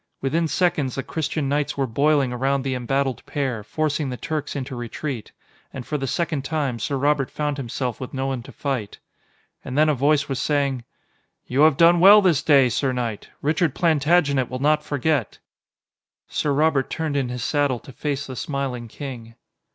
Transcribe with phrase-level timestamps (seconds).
[0.19, 4.75] Within seconds, the Christian knights were boiling around the embattled pair, forcing the Turks into
[4.75, 5.31] retreat.
[5.71, 8.97] And for the second time, Sir Robert found himself with no one to fight.
[9.63, 10.85] And then a voice was saying:
[11.45, 13.29] "You have done well this day, sir knight.
[13.43, 15.37] Richard Plantagenet will not forget."
[16.27, 19.35] Sir Robert turned in his saddle to face the smiling king.